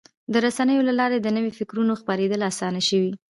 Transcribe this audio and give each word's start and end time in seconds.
د 0.31 0.33
رسنیو 0.45 0.87
له 0.89 0.93
لارې 0.99 1.17
د 1.21 1.27
نوي 1.37 1.51
فکرونو 1.59 1.93
خپرېدل 2.01 2.39
اسانه 2.51 2.81
شوي. 2.89 3.11